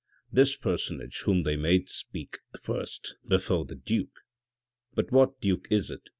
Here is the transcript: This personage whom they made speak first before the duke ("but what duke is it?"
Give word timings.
This 0.31 0.55
personage 0.55 1.19
whom 1.25 1.43
they 1.43 1.55
made 1.55 1.87
speak 1.87 2.39
first 2.59 3.17
before 3.27 3.65
the 3.65 3.75
duke 3.75 4.21
("but 4.95 5.11
what 5.11 5.39
duke 5.39 5.67
is 5.69 5.91
it?" 5.91 6.09